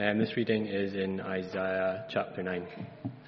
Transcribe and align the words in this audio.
Um, 0.00 0.18
this 0.18 0.36
reading 0.36 0.66
is 0.66 0.94
in 0.94 1.20
Isaiah 1.20 2.04
chapter 2.08 2.40
9. 2.40 2.68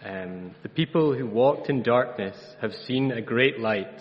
Um, 0.04 0.54
the 0.62 0.68
people 0.68 1.12
who 1.12 1.26
walked 1.26 1.68
in 1.68 1.82
darkness 1.82 2.36
have 2.60 2.70
seen 2.86 3.10
a 3.10 3.20
great 3.20 3.58
light. 3.58 3.92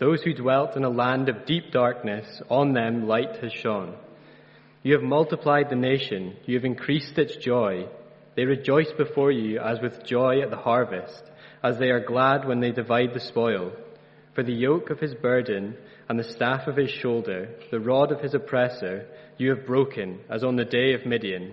Those 0.00 0.20
who 0.20 0.34
dwelt 0.34 0.76
in 0.76 0.82
a 0.82 0.90
land 0.90 1.28
of 1.28 1.46
deep 1.46 1.70
darkness, 1.70 2.26
on 2.50 2.72
them 2.72 3.06
light 3.06 3.36
has 3.42 3.52
shone. 3.52 3.94
You 4.82 4.94
have 4.94 5.04
multiplied 5.04 5.70
the 5.70 5.76
nation, 5.76 6.34
you 6.46 6.56
have 6.56 6.64
increased 6.64 7.16
its 7.16 7.36
joy. 7.36 7.86
They 8.34 8.44
rejoice 8.44 8.90
before 8.98 9.30
you 9.30 9.60
as 9.60 9.78
with 9.80 10.04
joy 10.04 10.40
at 10.40 10.50
the 10.50 10.56
harvest, 10.56 11.22
as 11.62 11.78
they 11.78 11.90
are 11.90 12.04
glad 12.04 12.44
when 12.44 12.58
they 12.58 12.72
divide 12.72 13.14
the 13.14 13.20
spoil. 13.20 13.70
For 14.34 14.42
the 14.42 14.52
yoke 14.52 14.90
of 14.90 14.98
his 14.98 15.14
burden 15.14 15.76
and 16.08 16.18
the 16.18 16.32
staff 16.32 16.66
of 16.66 16.74
his 16.74 16.90
shoulder, 16.90 17.50
the 17.70 17.78
rod 17.78 18.10
of 18.10 18.18
his 18.18 18.34
oppressor, 18.34 19.06
you 19.38 19.50
have 19.50 19.64
broken, 19.64 20.18
as 20.28 20.42
on 20.42 20.56
the 20.56 20.64
day 20.64 20.94
of 20.94 21.06
Midian. 21.06 21.52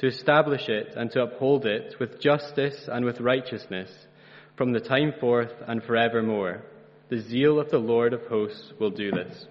to 0.00 0.06
establish 0.06 0.68
it 0.68 0.94
and 0.96 1.10
to 1.12 1.22
uphold 1.22 1.66
it 1.66 1.94
with 2.00 2.20
justice 2.20 2.88
and 2.90 3.04
with 3.04 3.20
righteousness 3.20 3.90
from 4.56 4.72
the 4.72 4.80
time 4.80 5.12
forth 5.20 5.52
and 5.66 5.82
forevermore. 5.82 6.62
The 7.10 7.20
zeal 7.20 7.60
of 7.60 7.70
the 7.70 7.78
Lord 7.78 8.14
of 8.14 8.26
hosts 8.26 8.72
will 8.78 8.90
do 8.90 9.10
this. 9.10 9.46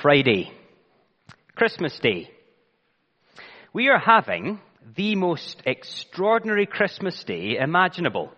Friday, 0.00 0.50
Christmas 1.54 1.98
Day. 1.98 2.30
We 3.74 3.88
are 3.88 3.98
having 3.98 4.60
the 4.94 5.14
most 5.14 5.62
extraordinary 5.66 6.64
Christmas 6.64 7.22
day 7.24 7.58
imaginable. 7.60 8.32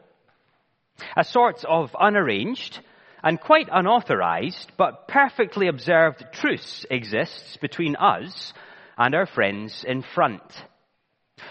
A 1.17 1.23
sort 1.23 1.65
of 1.65 1.95
unarranged 1.99 2.81
and 3.23 3.41
quite 3.41 3.69
unauthorized 3.71 4.73
but 4.77 5.09
perfectly 5.09 5.69
observed 5.69 6.25
truce 6.33 6.87
exists 6.91 7.57
between 7.57 7.97
us 7.97 8.53
and 8.97 9.15
our 9.15 9.27
friends 9.27 9.85
in 9.85 10.03
front. 10.03 10.43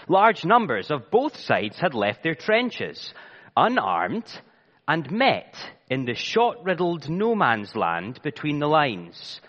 Large 0.08 0.44
numbers 0.44 0.90
of 0.90 1.10
both 1.10 1.36
sides 1.36 1.78
had 1.78 1.94
left 1.94 2.22
their 2.22 2.34
trenches, 2.34 3.12
unarmed, 3.56 4.40
and 4.86 5.10
met 5.10 5.54
in 5.90 6.04
the 6.04 6.14
shot 6.14 6.64
riddled 6.64 7.08
no 7.08 7.34
man's 7.34 7.74
land 7.76 8.20
between 8.22 8.58
the 8.58 8.68
lines. 8.68 9.40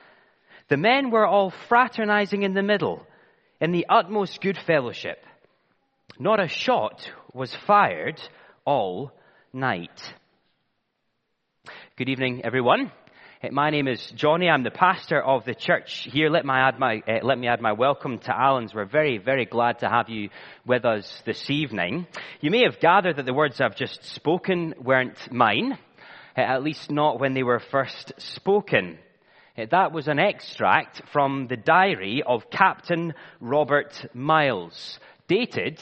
The 0.68 0.78
men 0.78 1.12
were 1.12 1.26
all 1.26 1.52
fraternizing 1.68 2.44
in 2.44 2.54
the 2.54 2.64
middle, 2.64 3.06
in 3.60 3.72
the 3.72 3.86
utmost 3.90 4.42
good 4.42 4.58
fellowship. 4.58 5.26
Not 6.18 6.40
a 6.40 6.48
shot 6.48 7.12
was 7.34 7.56
fired 7.56 8.22
all 8.66 9.12
night. 9.54 10.14
Good 11.98 12.10
evening, 12.10 12.42
everyone. 12.44 12.92
Uh, 13.44 13.48
my 13.52 13.70
name 13.70 13.88
is 13.88 14.06
Johnny. 14.16 14.50
I'm 14.50 14.64
the 14.64 14.72
pastor 14.72 15.22
of 15.22 15.46
the 15.46 15.54
church 15.54 16.08
here. 16.12 16.30
Let 16.30 16.46
me 16.46 16.54
add 16.54 16.80
my, 16.80 17.02
uh, 17.08 17.20
let 17.24 17.38
me 17.38 17.48
add 17.48 17.62
my 17.62 17.74
welcome 17.74 18.18
to 18.20 18.36
Alan's. 18.36 18.74
We're 18.74 18.86
very, 18.86 19.18
very 19.18 19.46
glad 19.46 19.80
to 19.80 19.90
have 19.90 20.10
you 20.10 20.30
with 20.66 20.86
us 20.86 21.22
this 21.26 21.50
evening. 21.50 22.08
You 22.42 22.52
may 22.52 22.64
have 22.64 22.80
gathered 22.80 23.18
that 23.18 23.26
the 23.26 23.34
words 23.34 23.62
I've 23.62 23.76
just 23.76 24.04
spoken 24.16 24.74
weren't 24.82 25.18
mine, 25.32 25.78
uh, 26.38 26.42
at 26.42 26.64
least 26.64 26.92
not 26.92 27.20
when 27.20 27.34
they 27.34 27.44
were 27.44 27.62
first 27.72 28.14
spoken. 28.18 28.98
That 29.72 29.92
was 29.92 30.08
an 30.08 30.20
extract 30.20 31.02
from 31.12 31.48
the 31.48 31.58
diary 31.58 32.24
of 32.26 32.50
Captain 32.50 33.14
Robert 33.42 33.94
Miles, 34.14 35.00
dated 35.28 35.80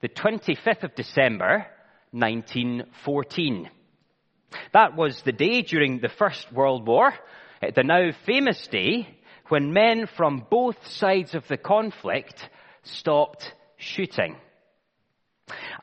the 0.00 0.08
25th 0.08 0.82
of 0.82 0.94
December, 0.94 1.66
1914. 2.12 3.70
That 4.72 4.96
was 4.96 5.20
the 5.22 5.32
day 5.32 5.62
during 5.62 6.00
the 6.00 6.08
First 6.08 6.52
World 6.52 6.86
War, 6.86 7.12
eh, 7.62 7.70
the 7.74 7.82
now 7.82 8.10
famous 8.26 8.66
day 8.68 9.08
when 9.48 9.72
men 9.72 10.06
from 10.16 10.46
both 10.48 10.86
sides 10.86 11.34
of 11.34 11.46
the 11.48 11.56
conflict 11.56 12.48
stopped 12.82 13.52
shooting. 13.76 14.36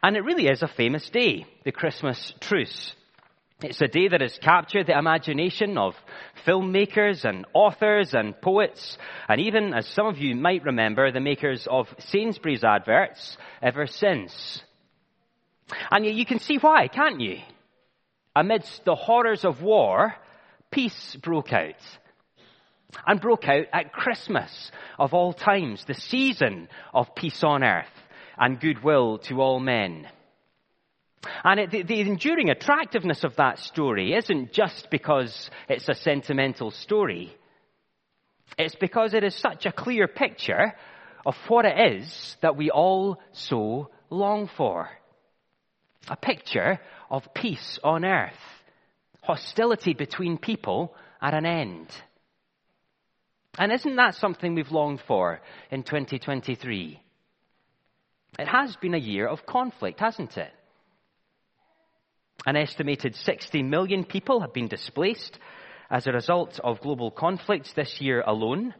And 0.01 0.15
it 0.15 0.23
really 0.23 0.47
is 0.47 0.63
a 0.63 0.67
famous 0.67 1.09
day, 1.09 1.45
the 1.65 1.71
Christmas 1.71 2.33
truce. 2.39 2.93
It's 3.61 3.81
a 3.81 3.87
day 3.87 4.07
that 4.07 4.21
has 4.21 4.37
captured 4.37 4.85
the 4.85 4.97
imagination 4.97 5.77
of 5.79 5.95
filmmakers 6.45 7.25
and 7.25 7.45
authors 7.53 8.13
and 8.13 8.39
poets, 8.39 8.97
and 9.27 9.41
even, 9.41 9.73
as 9.73 9.87
some 9.87 10.05
of 10.05 10.19
you 10.19 10.35
might 10.35 10.63
remember, 10.63 11.11
the 11.11 11.19
makers 11.19 11.67
of 11.69 11.87
Sainsbury's 11.97 12.63
adverts 12.63 13.35
ever 13.61 13.87
since. 13.87 14.61
And 15.89 16.05
you 16.05 16.25
can 16.25 16.39
see 16.39 16.57
why, 16.57 16.87
can't 16.87 17.19
you? 17.19 17.39
Amidst 18.37 18.85
the 18.85 18.93
horrors 18.93 19.43
of 19.43 19.63
war, 19.63 20.13
peace 20.69 21.15
broke 21.23 21.51
out. 21.51 21.81
And 23.07 23.19
broke 23.19 23.47
out 23.47 23.65
at 23.73 23.91
Christmas 23.91 24.71
of 24.99 25.15
all 25.15 25.33
times, 25.33 25.83
the 25.85 25.95
season 25.95 26.69
of 26.93 27.15
peace 27.15 27.43
on 27.43 27.63
earth 27.63 27.89
and 28.37 28.59
goodwill 28.59 29.17
to 29.23 29.41
all 29.41 29.59
men. 29.59 30.07
And 31.43 31.59
it, 31.59 31.71
the, 31.71 31.81
the, 31.81 31.99
enduring 31.99 32.51
attractiveness 32.51 33.23
of 33.23 33.35
that 33.37 33.57
story 33.57 34.13
isn't 34.13 34.53
just 34.53 34.91
because 34.91 35.49
it's 35.67 35.89
a 35.89 35.95
sentimental 35.95 36.69
story. 36.69 37.35
It's 38.55 38.75
because 38.75 39.15
it 39.15 39.23
is 39.23 39.33
such 39.33 39.65
a 39.65 39.71
clear 39.71 40.07
picture 40.07 40.75
of 41.25 41.35
what 41.47 41.65
it 41.65 41.95
is 41.95 42.37
that 42.41 42.55
we 42.55 42.69
all 42.69 43.19
so 43.31 43.89
long 44.11 44.47
for. 44.55 44.89
A 46.07 46.15
picture 46.15 46.79
of 47.09 47.33
peace 47.33 47.79
on 47.83 48.05
earth, 48.05 48.33
hostility 49.21 49.93
between 49.93 50.37
people 50.37 50.93
at 51.21 51.33
an 51.33 51.45
end. 51.45 51.87
And 53.57 53.71
isn't 53.71 53.95
that 53.95 54.15
something 54.15 54.53
we've 54.53 54.71
longed 54.71 55.01
for 55.07 55.41
in 55.71 55.83
2023? 55.83 57.01
It 58.39 58.47
has 58.47 58.75
been 58.75 58.93
a 58.93 58.99
year 58.99 59.27
of 59.27 59.45
conflict, 59.45 59.99
hasn't 59.99 60.37
it? 60.37 60.51
An 62.45 62.55
estimated 62.55 63.15
60 63.15 63.63
million 63.63 64.03
people 64.03 64.41
have 64.41 64.53
been 64.53 64.67
displaced 64.67 65.39
as 65.89 66.05
a 66.05 66.11
result 66.11 66.59
of 66.63 66.81
global 66.81 67.09
conflicts 67.09 67.73
this 67.73 67.99
year 67.99 68.21
alone. 68.25 68.75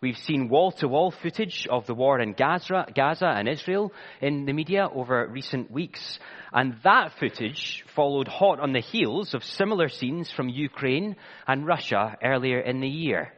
We've 0.00 0.16
seen 0.16 0.48
wall 0.48 0.72
to 0.72 0.88
wall 0.88 1.10
footage 1.10 1.66
of 1.70 1.86
the 1.86 1.94
war 1.94 2.20
in 2.20 2.32
Gaza, 2.32 2.86
Gaza 2.94 3.26
and 3.26 3.48
Israel 3.48 3.92
in 4.20 4.46
the 4.46 4.52
media 4.52 4.88
over 4.92 5.26
recent 5.26 5.70
weeks. 5.70 6.18
And 6.52 6.76
that 6.84 7.12
footage 7.18 7.84
followed 7.94 8.28
hot 8.28 8.60
on 8.60 8.72
the 8.72 8.80
heels 8.80 9.34
of 9.34 9.44
similar 9.44 9.88
scenes 9.88 10.30
from 10.30 10.48
Ukraine 10.48 11.16
and 11.46 11.66
Russia 11.66 12.16
earlier 12.22 12.60
in 12.60 12.80
the 12.80 12.88
year. 12.88 13.32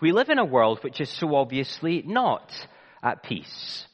We 0.00 0.12
live 0.12 0.30
in 0.30 0.38
a 0.38 0.44
world 0.44 0.82
which 0.82 1.00
is 1.00 1.10
so 1.10 1.34
obviously 1.34 2.02
not 2.06 2.50
at 3.02 3.22
peace. 3.22 3.86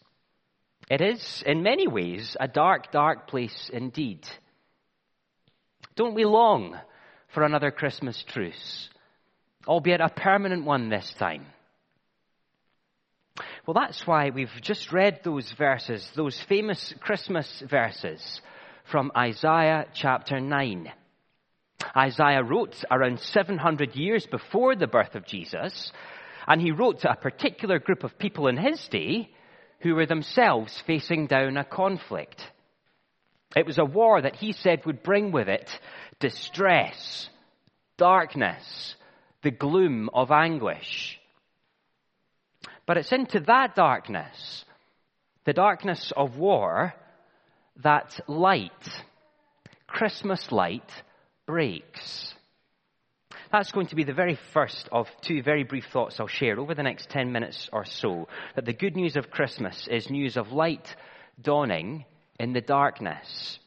It 0.89 1.01
is, 1.01 1.43
in 1.45 1.63
many 1.63 1.89
ways, 1.89 2.37
a 2.39 2.47
dark, 2.47 2.93
dark 2.93 3.27
place 3.27 3.71
indeed. 3.73 4.27
Don't 5.97 6.15
we 6.15 6.25
long 6.25 6.79
for 7.35 7.43
another 7.43 7.71
Christmas 7.71 8.23
truce? 8.23 8.89
Albeit 9.67 10.01
a 10.01 10.09
permanent 10.09 10.65
one 10.65 10.89
this 10.89 11.13
time. 11.15 11.47
Well, 13.67 13.75
that's 13.75 14.07
why 14.07 14.31
we've 14.31 14.61
just 14.63 14.93
read 14.93 15.21
those 15.25 15.51
verses, 15.53 16.09
those 16.15 16.41
famous 16.41 16.95
Christmas 17.01 17.63
verses 17.69 18.41
from 18.85 19.11
Isaiah 19.17 19.87
chapter 19.93 20.41
9. 20.41 20.93
Isaiah 21.97 22.43
wrote 22.43 22.85
around 22.91 23.21
700 23.21 23.97
years 23.97 24.27
before 24.27 24.77
the 24.77 24.87
birth 24.87 25.15
of 25.15 25.27
Jesus, 25.27 25.93
and 26.47 26.61
he 26.61 26.71
wrote 26.71 27.01
to 27.01 27.11
a 27.11 27.17
particular 27.17 27.79
group 27.79 28.05
of 28.05 28.19
people 28.19 28.47
in 28.47 28.57
his 28.57 28.87
day 28.89 29.31
who 29.81 29.95
were 29.95 30.07
themselves 30.07 30.83
facing 30.87 31.27
down 31.27 31.57
a 31.57 31.65
conflict. 31.65 32.43
It 33.55 33.67
was 33.67 33.79
a 33.79 33.85
war 33.85 34.23
that 34.23 34.37
he 34.37 34.53
said 34.53 34.87
would 34.87 35.03
bring 35.03 35.33
with 35.33 35.49
it 35.49 35.71
distress, 36.19 37.29
darkness, 37.99 38.95
the 39.43 39.51
gloom 39.51 40.11
of 40.13 40.31
anguish. 40.31 41.19
But 42.87 42.97
it's 42.97 43.13
into 43.13 43.41
that 43.41 43.75
darkness, 43.75 44.65
the 45.45 45.53
darkness 45.53 46.13
of 46.17 46.37
war, 46.37 46.95
that 47.83 48.19
light, 48.29 48.71
Christmas 49.87 50.51
light, 50.53 50.91
breaks. 51.47 52.35
That's 53.53 53.73
going 53.73 53.87
to 53.89 53.97
be 53.97 54.05
the 54.05 54.13
very 54.13 54.39
first 54.53 54.89
of 54.91 55.09
two 55.21 55.43
very 55.43 55.65
brief 55.65 55.87
thoughts 55.93 56.19
I'll 56.19 56.27
share 56.27 56.59
over 56.59 56.75
the 56.75 56.83
next 56.83 57.11
10 57.11 57.33
minutes 57.33 57.69
or 57.73 57.85
so. 57.85 58.29
That 58.55 58.65
the 58.65 58.73
good 58.73 58.97
news 58.97 59.17
of 59.17 59.31
Christmas 59.31 59.89
is 59.91 60.11
news 60.11 60.37
of 60.37 60.53
light 60.53 60.95
dawning 61.41 62.05
in 62.39 62.53
the 62.53 62.61
darkness. 62.61 63.59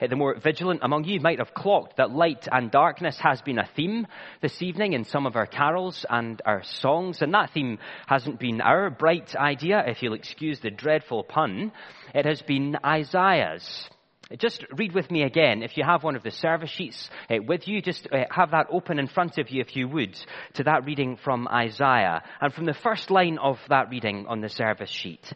Uh, 0.00 0.06
the 0.06 0.16
more 0.16 0.34
vigilant 0.38 0.80
among 0.82 1.04
you 1.04 1.20
might 1.20 1.38
have 1.38 1.54
clocked 1.54 1.96
that 1.96 2.10
light 2.10 2.48
and 2.50 2.70
darkness 2.70 3.18
has 3.20 3.40
been 3.42 3.58
a 3.58 3.68
theme 3.76 4.06
this 4.40 4.62
evening 4.62 4.92
in 4.92 5.04
some 5.04 5.26
of 5.26 5.36
our 5.36 5.46
carols 5.46 6.04
and 6.08 6.40
our 6.46 6.62
songs, 6.62 7.22
and 7.22 7.32
that 7.34 7.50
theme 7.52 7.78
hasn't 8.06 8.40
been 8.40 8.60
our 8.60 8.90
bright 8.90 9.34
idea, 9.36 9.82
if 9.86 10.02
you'll 10.02 10.14
excuse 10.14 10.60
the 10.60 10.70
dreadful 10.70 11.22
pun. 11.22 11.72
It 12.14 12.26
has 12.26 12.42
been 12.42 12.76
Isaiah's. 12.84 13.88
Just 14.38 14.64
read 14.72 14.94
with 14.94 15.10
me 15.10 15.22
again. 15.22 15.62
If 15.62 15.76
you 15.76 15.84
have 15.84 16.02
one 16.02 16.16
of 16.16 16.22
the 16.22 16.30
service 16.30 16.70
sheets 16.70 17.10
uh, 17.30 17.36
with 17.46 17.68
you, 17.68 17.82
just 17.82 18.08
uh, 18.10 18.24
have 18.30 18.52
that 18.52 18.68
open 18.70 18.98
in 18.98 19.06
front 19.06 19.36
of 19.38 19.50
you, 19.50 19.60
if 19.60 19.76
you 19.76 19.86
would, 19.88 20.18
to 20.54 20.64
that 20.64 20.86
reading 20.86 21.16
from 21.22 21.46
Isaiah. 21.46 22.22
And 22.40 22.52
from 22.52 22.64
the 22.64 22.72
first 22.72 23.10
line 23.10 23.38
of 23.38 23.58
that 23.68 23.90
reading 23.90 24.26
on 24.26 24.40
the 24.40 24.48
service 24.48 24.90
sheet. 24.90 25.32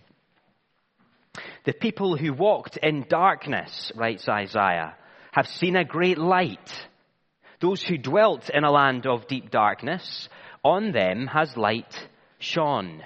The 1.65 1.73
people 1.73 2.17
who 2.17 2.33
walked 2.33 2.77
in 2.77 3.07
darkness, 3.09 3.93
writes 3.95 4.29
Isaiah, 4.29 4.95
have 5.33 5.47
seen 5.47 5.77
a 5.77 5.85
great 5.85 6.19
light. 6.19 6.89
Those 7.61 7.83
who 7.83 7.99
dwelt 7.99 8.51
in 8.51 8.65
a 8.65 8.71
land 8.71 9.07
of 9.07 9.27
deep 9.27 9.51
darkness, 9.51 10.29
on 10.65 10.93
them 10.93 11.27
has 11.27 11.57
light 11.57 12.09
shone. 12.39 13.03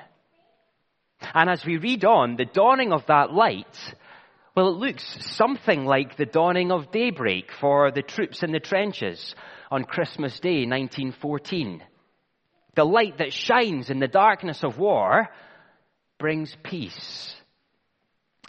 And 1.35 1.49
as 1.49 1.65
we 1.65 1.77
read 1.77 2.05
on, 2.05 2.37
the 2.37 2.45
dawning 2.45 2.93
of 2.93 3.07
that 3.07 3.33
light, 3.33 3.95
well, 4.55 4.69
it 4.69 4.77
looks 4.77 5.35
something 5.35 5.87
like 5.87 6.17
the 6.17 6.27
dawning 6.27 6.73
of 6.73 6.91
daybreak 6.91 7.51
for 7.53 7.91
the 7.91 8.03
troops 8.03 8.43
in 8.43 8.53
the 8.53 8.61
trenches 8.61 9.35
on 9.71 9.85
Christmas 9.85 10.39
Day 10.41 10.67
1914. 10.67 11.83
The 12.75 12.85
light 12.85 13.19
that 13.19 13.33
shines 13.33 13.91
in 13.91 13.99
the 13.99 14.09
darkness 14.09 14.63
of 14.63 14.79
war 14.79 15.29
brings 16.19 16.55
peace. 16.63 17.35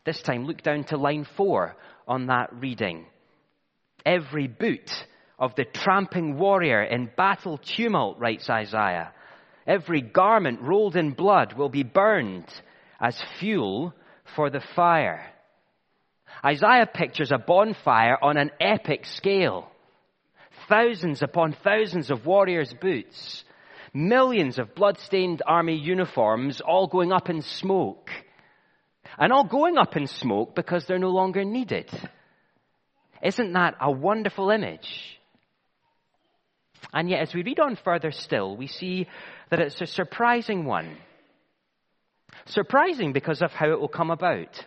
This 0.06 0.22
time, 0.22 0.46
look 0.46 0.62
down 0.62 0.84
to 0.86 0.98
line 0.98 1.26
four 1.38 1.76
on 2.08 2.28
that 2.28 2.54
reading. 2.54 3.06
Every 4.06 4.48
boot 4.48 4.92
of 5.40 5.56
the 5.56 5.66
tramping 5.66 6.38
warrior 6.38 6.84
in 6.84 7.10
battle 7.16 7.58
tumult, 7.58 8.20
writes 8.20 8.50
Isaiah, 8.50 9.14
every 9.66 10.02
garment 10.02 10.62
rolled 10.62 10.96
in 10.96 11.12
blood 11.12 11.54
will 11.54 11.70
be 11.70 11.84
burned 11.84 12.48
as 13.00 13.22
fuel 13.40 13.94
for 14.36 14.50
the 14.50 14.62
fire. 14.76 15.26
Isaiah 16.44 16.88
pictures 16.92 17.32
a 17.32 17.38
bonfire 17.38 18.18
on 18.22 18.38
an 18.38 18.52
epic 18.60 19.06
scale. 19.06 19.70
Thousands 20.68 21.22
upon 21.22 21.56
thousands 21.64 22.12
of 22.12 22.26
warriors' 22.26 22.74
boots. 22.80 23.44
Millions 23.94 24.60
of 24.60 24.76
blood-stained 24.76 25.42
army 25.46 25.76
uniforms 25.76 26.62
all 26.62 26.88
going 26.88 27.14
up 27.14 27.30
in 27.30 27.42
smoke 27.42 28.10
and 29.18 29.32
all 29.32 29.44
going 29.44 29.78
up 29.78 29.96
in 29.96 30.08
smoke 30.08 30.56
because 30.56 30.86
they're 30.86 31.00
no 31.00 31.10
longer 31.10 31.44
needed. 31.44 31.90
Isn't 33.22 33.54
that 33.54 33.76
a 33.80 33.92
wonderful 33.92 34.50
image? 34.50 35.20
And 36.94 37.10
yet, 37.10 37.22
as 37.22 37.34
we 37.34 37.44
read 37.44 37.60
on 37.60 37.78
further 37.78 38.12
still, 38.12 38.58
we 38.58 38.68
see 38.68 39.08
that 39.50 39.60
it's 39.60 39.80
a 39.82 39.88
surprising 39.88 40.66
one. 40.66 40.98
Surprising 42.46 43.14
because 43.14 43.42
of 43.42 43.52
how 43.52 43.72
it 43.72 43.80
will 43.80 43.88
come 43.88 44.12
about. 44.12 44.66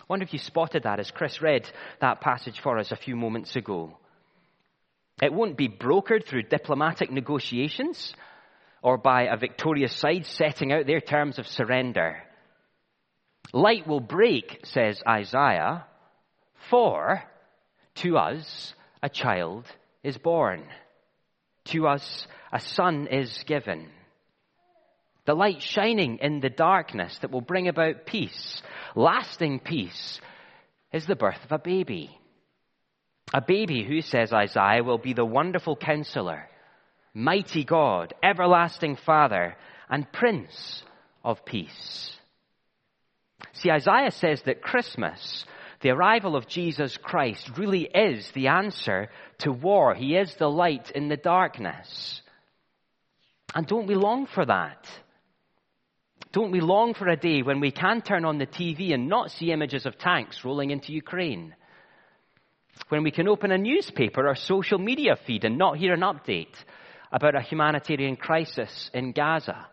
I 0.00 0.04
wonder 0.08 0.24
if 0.24 0.32
you 0.32 0.38
spotted 0.38 0.84
that 0.84 1.00
as 1.00 1.10
Chris 1.10 1.42
read 1.42 1.68
that 2.00 2.20
passage 2.20 2.60
for 2.60 2.78
us 2.78 2.90
a 2.90 2.96
few 2.96 3.16
moments 3.16 3.54
ago. 3.56 3.96
It 5.22 5.32
won't 5.32 5.56
be 5.56 5.68
brokered 5.68 6.26
through 6.26 6.44
diplomatic 6.44 7.10
negotiations 7.10 8.14
or 8.82 8.98
by 8.98 9.22
a 9.22 9.36
victorious 9.36 9.94
side 9.94 10.26
setting 10.26 10.72
out 10.72 10.86
their 10.86 11.00
terms 11.00 11.38
of 11.38 11.46
surrender. 11.46 12.22
Light 13.54 13.86
will 13.86 14.00
break, 14.00 14.62
says 14.64 15.00
Isaiah, 15.08 15.86
for 16.70 17.22
to 17.94 18.18
us 18.18 18.74
a 19.00 19.08
child 19.08 19.64
is 20.02 20.18
born. 20.18 20.64
To 21.66 21.86
us 21.86 22.26
a 22.52 22.58
son 22.58 23.06
is 23.06 23.44
given. 23.46 23.90
The 25.24 25.34
light 25.34 25.62
shining 25.62 26.18
in 26.20 26.40
the 26.40 26.50
darkness 26.50 27.16
that 27.18 27.30
will 27.30 27.42
bring 27.42 27.68
about 27.68 28.06
peace, 28.06 28.60
lasting 28.96 29.60
peace, 29.60 30.20
is 30.92 31.06
the 31.06 31.14
birth 31.14 31.44
of 31.44 31.52
a 31.52 31.58
baby. 31.58 32.10
A 33.32 33.40
baby 33.40 33.84
who, 33.84 34.00
says 34.00 34.32
Isaiah, 34.32 34.82
will 34.82 34.98
be 34.98 35.12
the 35.12 35.24
wonderful 35.24 35.76
counselor, 35.76 36.48
mighty 37.14 37.62
God, 37.62 38.14
everlasting 38.20 38.96
Father, 38.96 39.56
and 39.88 40.10
Prince 40.10 40.82
of 41.22 41.44
Peace. 41.44 42.16
See, 43.64 43.70
Isaiah 43.70 44.10
says 44.10 44.42
that 44.42 44.60
Christmas, 44.60 45.46
the 45.80 45.88
arrival 45.88 46.36
of 46.36 46.46
Jesus 46.46 46.98
Christ, 46.98 47.50
really 47.56 47.84
is 47.84 48.30
the 48.32 48.48
answer 48.48 49.08
to 49.38 49.52
war. 49.52 49.94
He 49.94 50.16
is 50.16 50.34
the 50.34 50.50
light 50.50 50.90
in 50.90 51.08
the 51.08 51.16
darkness. 51.16 52.20
And 53.54 53.66
don't 53.66 53.86
we 53.86 53.94
long 53.94 54.26
for 54.26 54.44
that? 54.44 54.86
Don't 56.30 56.50
we 56.50 56.60
long 56.60 56.92
for 56.92 57.08
a 57.08 57.16
day 57.16 57.40
when 57.40 57.60
we 57.60 57.70
can 57.70 58.02
turn 58.02 58.26
on 58.26 58.36
the 58.36 58.46
TV 58.46 58.92
and 58.92 59.08
not 59.08 59.30
see 59.30 59.50
images 59.50 59.86
of 59.86 59.96
tanks 59.96 60.44
rolling 60.44 60.70
into 60.70 60.92
Ukraine? 60.92 61.54
When 62.90 63.02
we 63.02 63.12
can 63.12 63.28
open 63.28 63.50
a 63.50 63.56
newspaper 63.56 64.28
or 64.28 64.34
social 64.34 64.78
media 64.78 65.16
feed 65.26 65.46
and 65.46 65.56
not 65.56 65.78
hear 65.78 65.94
an 65.94 66.00
update 66.00 66.54
about 67.10 67.34
a 67.34 67.40
humanitarian 67.40 68.16
crisis 68.16 68.90
in 68.92 69.12
Gaza? 69.12 69.68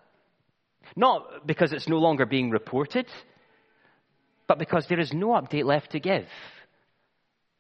Not 0.96 1.46
because 1.46 1.74
it's 1.74 1.90
no 1.90 1.98
longer 1.98 2.26
being 2.26 2.52
reported, 2.52 3.08
but 4.52 4.60
because 4.60 4.86
there 4.90 5.00
is 5.00 5.14
no 5.14 5.28
update 5.30 5.64
left 5.64 5.92
to 5.92 6.00
give. 6.02 6.26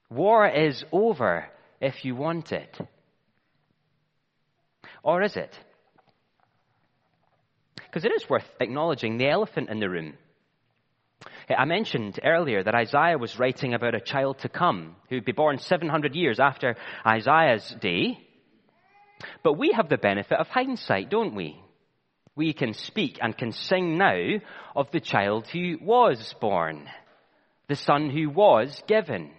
War 0.09 0.45
is 0.45 0.83
over 0.91 1.45
if 1.79 2.03
you 2.03 2.17
want 2.17 2.51
it. 2.51 2.77
Or 5.01 5.21
is 5.21 5.37
it? 5.37 5.57
Because 7.77 8.03
it 8.03 8.11
is 8.11 8.29
worth 8.29 8.43
acknowledging 8.59 9.17
the 9.17 9.29
elephant 9.29 9.69
in 9.69 9.79
the 9.79 9.89
room. 9.89 10.15
Eh, 11.47 11.53
I 11.57 11.63
mentioned 11.63 12.19
earlier 12.25 12.61
that 12.61 12.75
Isaiah 12.75 13.17
was 13.17 13.39
writing 13.39 13.73
about 13.73 13.95
a 13.95 14.01
child 14.01 14.39
to 14.39 14.49
come 14.49 14.97
who 15.07 15.15
would 15.15 15.23
be 15.23 15.31
born 15.31 15.59
700 15.59 16.13
years 16.13 16.41
after 16.41 16.75
Isaiah's 17.07 17.73
day. 17.79 18.19
But 19.45 19.53
we 19.53 19.71
have 19.77 19.87
the 19.87 19.97
benefit 19.97 20.37
of 20.37 20.47
hindsight, 20.47 21.09
don't 21.09 21.35
we? 21.35 21.57
We 22.35 22.53
can 22.53 22.73
speak 22.73 23.17
and 23.21 23.37
can 23.37 23.51
sing 23.51 23.97
now 23.97 24.39
of 24.75 24.89
the 24.91 24.99
child 24.99 25.47
who 25.47 25.77
was 25.81 26.33
born, 26.39 26.87
the 27.67 27.75
son 27.75 28.09
who 28.09 28.29
was 28.29 28.81
given. 28.87 29.31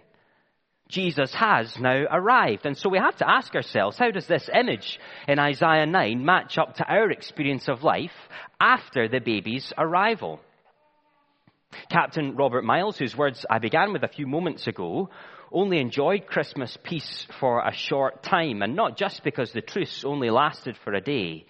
Jesus 0.89 1.33
has 1.33 1.75
now 1.79 2.03
arrived. 2.11 2.65
And 2.65 2.77
so 2.77 2.89
we 2.89 2.99
have 2.99 3.17
to 3.17 3.29
ask 3.29 3.55
ourselves, 3.55 3.97
how 3.97 4.11
does 4.11 4.27
this 4.27 4.49
image 4.53 4.99
in 5.27 5.39
Isaiah 5.39 5.87
9 5.87 6.23
match 6.23 6.57
up 6.57 6.75
to 6.75 6.85
our 6.85 7.09
experience 7.09 7.67
of 7.67 7.83
life 7.83 8.11
after 8.59 9.07
the 9.07 9.19
baby's 9.19 9.73
arrival? 9.77 10.39
Captain 11.89 12.35
Robert 12.35 12.63
Miles, 12.63 12.99
whose 12.99 13.17
words 13.17 13.45
I 13.49 13.57
began 13.57 13.91
with 13.93 14.03
a 14.03 14.07
few 14.07 14.27
moments 14.27 14.67
ago, 14.67 15.09
only 15.51 15.79
enjoyed 15.79 16.27
Christmas 16.27 16.77
peace 16.83 17.27
for 17.39 17.65
a 17.65 17.73
short 17.73 18.21
time, 18.23 18.61
and 18.61 18.75
not 18.75 18.97
just 18.97 19.23
because 19.23 19.51
the 19.51 19.61
truce 19.61 20.03
only 20.05 20.29
lasted 20.29 20.77
for 20.83 20.93
a 20.93 21.01
day, 21.01 21.45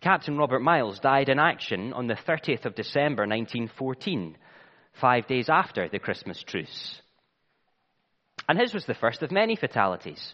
Captain 0.00 0.36
Robert 0.36 0.60
Miles 0.60 1.00
died 1.00 1.28
in 1.28 1.40
action 1.40 1.92
on 1.92 2.06
the 2.06 2.14
30th 2.14 2.66
of 2.66 2.76
December 2.76 3.26
1914, 3.26 4.36
five 5.00 5.26
days 5.26 5.48
after 5.48 5.88
the 5.88 5.98
Christmas 5.98 6.40
truce. 6.40 7.02
And 8.48 8.60
his 8.60 8.72
was 8.72 8.86
the 8.86 8.94
first 8.94 9.22
of 9.22 9.32
many 9.32 9.56
fatalities. 9.56 10.32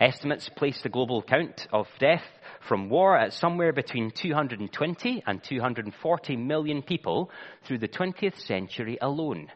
Estimates 0.00 0.48
place 0.48 0.82
the 0.82 0.88
global 0.88 1.22
count 1.22 1.68
of 1.72 1.86
death 2.00 2.24
from 2.66 2.90
war 2.90 3.16
at 3.16 3.32
somewhere 3.32 3.72
between 3.72 4.10
220 4.10 5.22
and 5.26 5.44
240 5.44 6.36
million 6.36 6.82
people 6.82 7.30
through 7.64 7.78
the 7.78 7.86
20th 7.86 8.40
century 8.40 8.98
alone. 9.00 9.46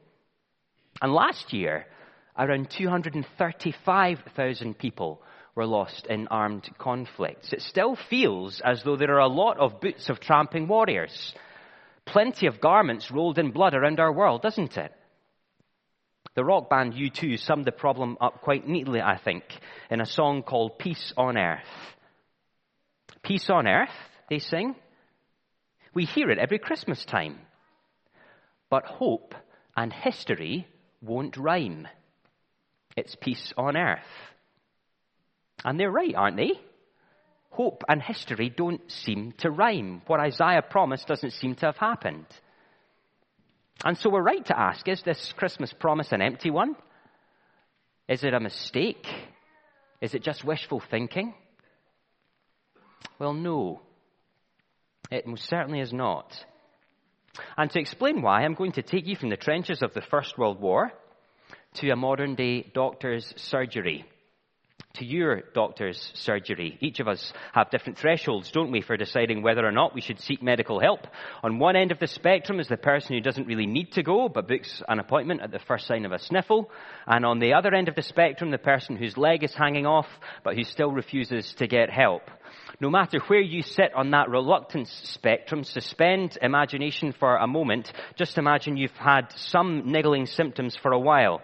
And 1.01 1.13
last 1.13 1.53
year, 1.53 1.87
around 2.39 2.71
235,000 2.71 4.79
people 4.79 5.21
were 5.55 5.67
lost 5.67 6.07
in 6.07 6.29
armed 6.29 6.69
conflicts. 6.79 7.53
It 7.53 7.63
still 7.63 7.97
feels 8.09 8.61
as 8.65 8.83
though 8.83 8.97
there 8.97 9.15
are 9.15 9.21
a 9.21 9.29
lot 9.29 9.59
of 9.59 9.81
boots 9.81 10.09
of 10.09 10.21
tramping 10.21 10.69
warriors. 10.69 11.35
Plenty 12.07 12.47
of 12.47 12.61
garments 12.61 13.11
rolled 13.11 13.39
in 13.39 13.51
blood 13.51 13.75
around 13.75 14.01
our 14.01 14.13
world, 14.13 14.43
doesn't 14.43 14.77
it? 14.77 14.93
The 16.35 16.45
rock 16.45 16.71
band 16.71 16.95
U2 16.95 17.39
summed 17.39 17.67
the 17.67 17.73
problem 17.73 18.17
up 18.21 18.41
quite 18.41 18.67
neatly, 18.67 19.01
I 19.03 19.19
think, 19.19 19.45
in 19.91 20.01
a 20.01 20.07
song 20.07 20.43
called 20.43 20.79
Peace 20.79 21.13
on 21.17 21.37
Earth. 21.37 21.61
Peace 23.23 23.51
on 23.51 23.67
Earth, 23.67 23.91
they 24.31 24.39
sing. 24.39 24.75
We 25.95 26.07
hear 26.07 26.31
it 26.31 26.39
every 26.39 26.59
Christmas 26.59 27.05
time. 27.05 27.39
But 28.71 28.87
hope 28.87 29.35
and 29.77 29.93
history 29.93 30.67
won't 31.03 31.37
rhyme. 31.37 31.87
It's 32.97 33.15
peace 33.15 33.53
on 33.57 33.77
earth. 33.77 34.01
And 35.65 35.79
they're 35.79 35.91
right, 35.91 36.15
aren't 36.15 36.37
they? 36.37 36.53
Hope 37.51 37.85
and 37.89 38.03
history 38.03 38.49
don't 38.49 38.81
seem 38.91 39.33
to 39.39 39.51
rhyme. 39.51 40.03
What 40.07 40.21
Isaiah 40.21 40.63
promised 40.63 41.07
doesn't 41.07 41.33
seem 41.33 41.55
to 41.57 41.67
have 41.67 41.77
happened. 41.77 42.27
And 43.85 43.99
so 43.99 44.11
we're 44.11 44.23
right 44.23 44.45
to 44.47 44.59
ask, 44.59 44.87
is 44.89 45.03
this 45.03 45.33
Christmas 45.37 45.73
promise 45.73 46.13
an 46.13 46.23
empty 46.23 46.51
one? 46.51 46.77
Is 48.09 48.25
it 48.25 48.35
a 48.35 48.41
mistake? 48.41 49.07
Is 50.01 50.15
it 50.15 50.23
just 50.23 50.45
wishful 50.45 50.81
thinking? 50.91 51.35
Well, 53.19 53.35
no. 53.35 53.83
It 55.11 55.27
most 55.27 55.49
certainly 55.49 55.81
is 55.81 55.93
not. 55.93 56.33
And 57.57 57.71
to 57.71 57.81
explain 57.81 58.23
why, 58.23 58.43
I'm 58.43 58.55
going 58.55 58.73
to 58.73 58.83
take 58.83 59.07
you 59.07 59.17
from 59.17 59.31
the 59.31 59.37
trenches 59.37 59.83
of 59.83 59.95
the 59.95 60.01
First 60.01 60.39
World 60.39 60.61
War 60.61 60.93
to 61.75 61.91
a 61.91 61.97
modern 61.97 62.35
day 62.35 62.71
doctor's 62.75 63.33
surgery 63.37 64.05
to 64.95 65.05
your 65.05 65.43
doctor's 65.55 66.13
surgery. 66.15 66.79
Each 66.81 67.01
of 67.01 67.09
us 67.09 67.33
have 67.53 67.71
different 67.71 67.99
thresholds, 67.99 68.51
don't 68.51 68.71
we, 68.71 68.83
for 68.83 68.97
deciding 68.97 69.43
whether 69.43 69.67
or 69.67 69.73
not 69.73 69.95
we 69.95 70.01
should 70.01 70.21
seek 70.21 70.43
medical 70.43 70.81
help. 70.81 71.07
On 71.43 71.59
one 71.59 71.77
end 71.77 71.93
of 71.93 71.99
the 71.99 72.07
spectrum 72.07 72.61
is 72.61 72.69
the 72.69 72.77
person 72.77 73.15
who 73.15 73.21
doesn't 73.21 73.47
really 73.47 73.67
need 73.67 73.93
to 73.93 74.03
go, 74.03 74.29
but 74.29 74.49
books 74.49 74.83
an 74.89 74.99
appointment 74.99 75.41
at 75.41 75.51
the 75.51 75.59
first 75.59 75.87
sign 75.87 76.05
of 76.05 76.13
a 76.13 76.19
sniffle. 76.19 76.71
And 77.07 77.25
on 77.25 77.39
the 77.39 77.55
other 77.55 77.75
end 77.75 77.89
of 77.89 77.95
the 77.95 78.03
spectrum, 78.03 78.51
the 78.51 78.59
person 78.59 78.97
whose 78.97 79.17
leg 79.17 79.45
is 79.45 79.55
hanging 79.55 79.87
off, 79.87 80.09
but 80.45 80.55
who 80.55 80.65
still 80.65 80.91
refuses 80.91 81.55
to 81.55 81.67
get 81.67 81.91
help. 81.91 82.23
No 82.81 82.91
matter 82.91 83.21
where 83.29 83.41
you 83.41 83.63
sit 83.63 83.95
on 83.95 84.11
that 84.11 84.29
reluctance 84.29 84.91
spectrum, 85.05 85.65
suspend 85.65 86.37
imagination 86.43 87.13
for 87.13 87.37
a 87.37 87.47
moment. 87.47 87.93
Just 88.17 88.39
imagine 88.39 88.77
you've 88.77 88.91
had 88.93 89.33
some 89.33 89.93
niggling 89.93 90.27
symptoms 90.27 90.77
for 90.77 90.93
a 90.93 90.99
while. 90.99 91.43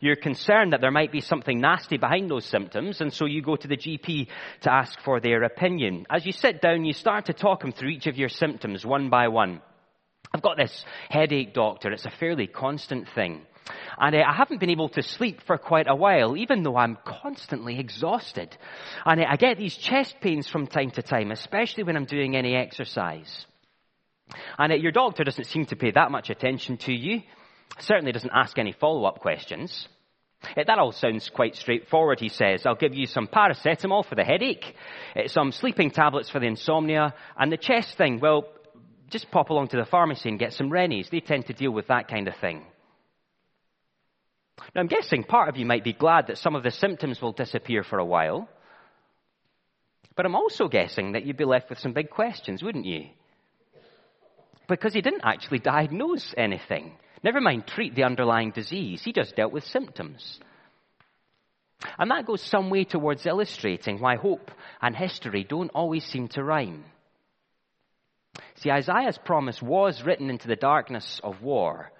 You're 0.00 0.16
concerned 0.16 0.72
that 0.72 0.80
there 0.80 0.90
might 0.90 1.12
be 1.12 1.20
something 1.20 1.60
nasty 1.60 1.96
behind 1.96 2.30
those 2.30 2.44
symptoms, 2.44 3.00
and 3.00 3.12
so 3.12 3.26
you 3.26 3.42
go 3.42 3.56
to 3.56 3.68
the 3.68 3.76
GP 3.76 4.28
to 4.62 4.72
ask 4.72 5.00
for 5.00 5.20
their 5.20 5.42
opinion. 5.42 6.06
As 6.10 6.26
you 6.26 6.32
sit 6.32 6.60
down, 6.60 6.84
you 6.84 6.92
start 6.92 7.26
to 7.26 7.32
talk 7.32 7.60
them 7.60 7.72
through 7.72 7.90
each 7.90 8.06
of 8.06 8.16
your 8.16 8.28
symptoms 8.28 8.84
one 8.84 9.10
by 9.10 9.28
one. 9.28 9.60
I've 10.32 10.42
got 10.42 10.56
this 10.56 10.84
headache, 11.08 11.54
doctor. 11.54 11.92
It's 11.92 12.04
a 12.04 12.10
fairly 12.10 12.46
constant 12.46 13.08
thing. 13.14 13.42
And 13.98 14.14
uh, 14.14 14.18
I 14.26 14.34
haven't 14.34 14.60
been 14.60 14.70
able 14.70 14.88
to 14.90 15.02
sleep 15.02 15.40
for 15.46 15.58
quite 15.58 15.88
a 15.88 15.94
while, 15.94 16.36
even 16.36 16.62
though 16.62 16.76
I'm 16.76 16.98
constantly 17.04 17.78
exhausted. 17.78 18.56
And 19.04 19.20
uh, 19.20 19.24
I 19.28 19.36
get 19.36 19.58
these 19.58 19.76
chest 19.76 20.16
pains 20.20 20.46
from 20.48 20.66
time 20.66 20.90
to 20.92 21.02
time, 21.02 21.30
especially 21.30 21.84
when 21.84 21.96
I'm 21.96 22.04
doing 22.04 22.36
any 22.36 22.54
exercise. 22.54 23.46
And 24.58 24.72
uh, 24.72 24.76
your 24.76 24.92
doctor 24.92 25.24
doesn't 25.24 25.46
seem 25.46 25.66
to 25.66 25.76
pay 25.76 25.90
that 25.92 26.10
much 26.10 26.30
attention 26.30 26.76
to 26.78 26.92
you 26.92 27.22
certainly 27.80 28.12
doesn't 28.12 28.32
ask 28.34 28.58
any 28.58 28.72
follow-up 28.72 29.20
questions. 29.20 29.88
Eh, 30.56 30.64
that 30.66 30.78
all 30.78 30.92
sounds 30.92 31.30
quite 31.30 31.56
straightforward, 31.56 32.20
he 32.20 32.28
says. 32.28 32.66
I'll 32.66 32.74
give 32.74 32.94
you 32.94 33.06
some 33.06 33.26
paracetamol 33.26 34.06
for 34.06 34.14
the 34.14 34.24
headache, 34.24 34.74
eh, 35.14 35.28
some 35.28 35.52
sleeping 35.52 35.90
tablets 35.90 36.30
for 36.30 36.40
the 36.40 36.46
insomnia, 36.46 37.14
and 37.38 37.50
the 37.50 37.56
chest 37.56 37.96
thing, 37.96 38.20
well, 38.20 38.48
just 39.10 39.30
pop 39.30 39.50
along 39.50 39.68
to 39.68 39.76
the 39.76 39.84
pharmacy 39.84 40.28
and 40.28 40.38
get 40.38 40.52
some 40.52 40.70
Rennies. 40.70 41.08
They 41.10 41.20
tend 41.20 41.46
to 41.46 41.52
deal 41.52 41.70
with 41.70 41.88
that 41.88 42.08
kind 42.08 42.28
of 42.28 42.36
thing. 42.36 42.64
Now, 44.74 44.80
I'm 44.80 44.88
guessing 44.88 45.22
part 45.22 45.48
of 45.48 45.56
you 45.56 45.66
might 45.66 45.84
be 45.84 45.92
glad 45.92 46.28
that 46.28 46.38
some 46.38 46.56
of 46.56 46.62
the 46.62 46.70
symptoms 46.70 47.20
will 47.20 47.32
disappear 47.32 47.82
for 47.82 47.98
a 47.98 48.04
while. 48.04 48.48
But 50.16 50.24
I'm 50.24 50.34
also 50.34 50.66
guessing 50.66 51.12
that 51.12 51.26
you'd 51.26 51.36
be 51.36 51.44
left 51.44 51.68
with 51.68 51.78
some 51.78 51.92
big 51.92 52.10
questions, 52.10 52.62
wouldn't 52.62 52.86
you? 52.86 53.08
Because 54.66 54.94
he 54.94 55.02
didn't 55.02 55.22
actually 55.24 55.58
diagnose 55.58 56.34
anything. 56.36 56.92
Never 57.26 57.40
mind 57.40 57.66
treat 57.66 57.96
the 57.96 58.04
underlying 58.04 58.52
disease. 58.52 59.02
He 59.02 59.12
just 59.12 59.34
dealt 59.34 59.52
with 59.52 59.64
symptoms. 59.64 60.38
And 61.98 62.08
that 62.12 62.24
goes 62.24 62.40
some 62.40 62.70
way 62.70 62.84
towards 62.84 63.26
illustrating 63.26 63.98
why 63.98 64.14
hope 64.14 64.52
and 64.80 64.94
history 64.94 65.42
don't 65.42 65.72
always 65.74 66.04
seem 66.04 66.28
to 66.28 66.44
rhyme. 66.44 66.84
See, 68.58 68.70
Isaiah's 68.70 69.18
promise 69.18 69.60
was 69.60 70.04
written 70.04 70.30
into 70.30 70.46
the 70.46 70.54
darkness 70.54 71.20
of 71.24 71.42
war. 71.42 71.90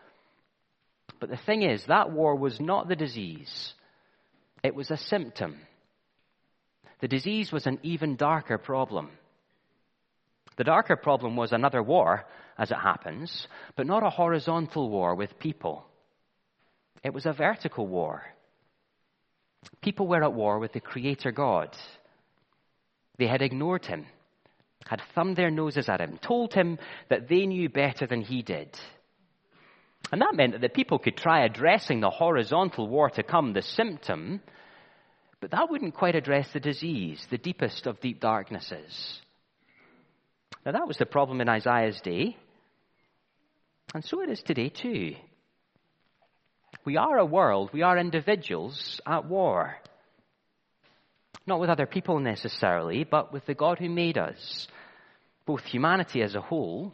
But 1.18 1.30
the 1.30 1.36
thing 1.44 1.62
is, 1.62 1.84
that 1.86 2.12
war 2.12 2.36
was 2.36 2.60
not 2.60 2.86
the 2.86 2.94
disease, 2.94 3.74
it 4.62 4.76
was 4.76 4.92
a 4.92 4.96
symptom. 4.96 5.56
The 7.00 7.08
disease 7.08 7.50
was 7.50 7.66
an 7.66 7.80
even 7.82 8.14
darker 8.14 8.58
problem. 8.58 9.10
The 10.56 10.64
darker 10.64 10.96
problem 10.96 11.36
was 11.36 11.52
another 11.52 11.82
war 11.82 12.24
as 12.58 12.70
it 12.70 12.78
happens, 12.78 13.46
but 13.76 13.86
not 13.86 14.02
a 14.02 14.10
horizontal 14.10 14.88
war 14.88 15.14
with 15.14 15.38
people. 15.38 15.86
It 17.04 17.12
was 17.12 17.26
a 17.26 17.32
vertical 17.32 17.86
war. 17.86 18.22
People 19.82 20.06
were 20.06 20.24
at 20.24 20.32
war 20.32 20.58
with 20.58 20.72
the 20.72 20.80
Creator 20.80 21.32
God. 21.32 21.76
They 23.18 23.26
had 23.26 23.42
ignored 23.42 23.84
him, 23.86 24.06
had 24.86 25.02
thumbed 25.14 25.36
their 25.36 25.50
noses 25.50 25.88
at 25.88 26.00
him, 26.00 26.18
told 26.18 26.54
him 26.54 26.78
that 27.08 27.28
they 27.28 27.46
knew 27.46 27.68
better 27.68 28.06
than 28.06 28.22
he 28.22 28.42
did. 28.42 28.76
And 30.12 30.20
that 30.20 30.34
meant 30.34 30.52
that 30.52 30.60
the 30.60 30.68
people 30.68 30.98
could 30.98 31.16
try 31.16 31.44
addressing 31.44 32.00
the 32.00 32.10
horizontal 32.10 32.88
war 32.88 33.10
to 33.10 33.22
come, 33.22 33.52
the 33.52 33.62
symptom, 33.62 34.40
but 35.40 35.50
that 35.50 35.70
wouldn't 35.70 35.94
quite 35.94 36.14
address 36.14 36.48
the 36.52 36.60
disease, 36.60 37.24
the 37.30 37.38
deepest 37.38 37.86
of 37.86 38.00
deep 38.00 38.20
darknesses. 38.20 39.20
Now, 40.66 40.72
that 40.72 40.88
was 40.88 40.96
the 40.96 41.06
problem 41.06 41.40
in 41.40 41.48
Isaiah's 41.48 42.00
day. 42.00 42.36
And 43.94 44.04
so 44.04 44.20
it 44.20 44.28
is 44.28 44.42
today 44.42 44.68
too. 44.68 45.14
We 46.84 46.96
are 46.96 47.18
a 47.18 47.24
world, 47.24 47.70
we 47.72 47.82
are 47.82 47.96
individuals 47.96 49.00
at 49.06 49.26
war. 49.26 49.76
Not 51.46 51.60
with 51.60 51.70
other 51.70 51.86
people 51.86 52.18
necessarily, 52.18 53.04
but 53.04 53.32
with 53.32 53.46
the 53.46 53.54
God 53.54 53.78
who 53.78 53.88
made 53.88 54.18
us. 54.18 54.66
Both 55.46 55.62
humanity 55.62 56.20
as 56.22 56.34
a 56.34 56.40
whole 56.40 56.92